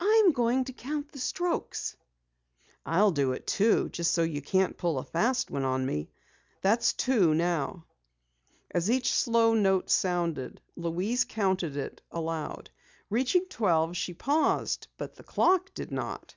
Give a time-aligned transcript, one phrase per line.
[0.00, 1.96] "I'm going to count the strokes."
[2.84, 6.10] "I'll do it too, just so you can't pull a fast one on me.
[6.60, 7.86] That's two now."
[8.70, 12.68] As each slow note sounded, Louise counted it aloud.
[13.08, 16.36] Reaching twelve, she paused, but the clock did not.